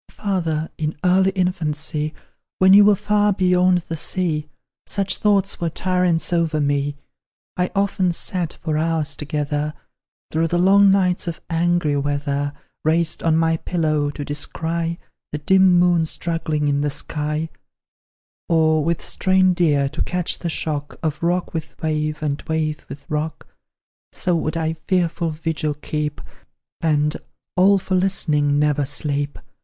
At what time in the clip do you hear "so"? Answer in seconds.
24.11-24.35